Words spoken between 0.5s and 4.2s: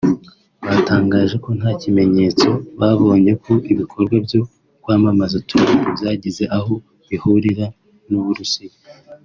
Batangaje ko nta kimenyetso babonye ko ibikorwa